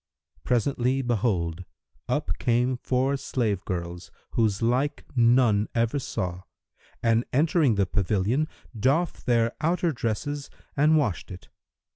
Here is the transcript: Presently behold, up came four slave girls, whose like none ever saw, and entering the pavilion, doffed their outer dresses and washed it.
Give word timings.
Presently 0.43 1.03
behold, 1.03 1.63
up 2.09 2.39
came 2.39 2.75
four 2.75 3.17
slave 3.17 3.63
girls, 3.65 4.09
whose 4.31 4.63
like 4.63 5.05
none 5.15 5.67
ever 5.75 5.99
saw, 5.99 6.41
and 7.03 7.23
entering 7.31 7.75
the 7.75 7.85
pavilion, 7.85 8.47
doffed 8.75 9.27
their 9.27 9.55
outer 9.61 9.91
dresses 9.91 10.49
and 10.75 10.97
washed 10.97 11.29
it. 11.29 11.49